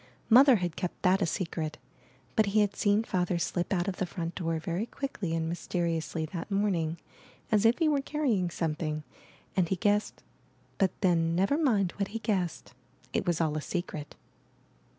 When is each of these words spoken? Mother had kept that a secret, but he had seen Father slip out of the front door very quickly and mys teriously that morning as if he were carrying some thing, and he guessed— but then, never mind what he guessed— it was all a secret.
Mother 0.31 0.55
had 0.55 0.75
kept 0.75 1.03
that 1.03 1.21
a 1.21 1.27
secret, 1.27 1.77
but 2.35 2.47
he 2.47 2.61
had 2.61 2.75
seen 2.75 3.03
Father 3.03 3.37
slip 3.37 3.71
out 3.71 3.87
of 3.87 3.97
the 3.97 4.07
front 4.07 4.33
door 4.33 4.57
very 4.57 4.87
quickly 4.87 5.35
and 5.35 5.47
mys 5.47 5.67
teriously 5.67 6.27
that 6.31 6.49
morning 6.49 6.97
as 7.51 7.67
if 7.67 7.77
he 7.77 7.87
were 7.87 8.01
carrying 8.01 8.49
some 8.49 8.73
thing, 8.73 9.03
and 9.55 9.69
he 9.69 9.75
guessed— 9.75 10.23
but 10.79 10.89
then, 11.01 11.35
never 11.35 11.55
mind 11.55 11.91
what 11.97 12.07
he 12.07 12.17
guessed— 12.17 12.73
it 13.13 13.27
was 13.27 13.39
all 13.39 13.55
a 13.55 13.61
secret. 13.61 14.15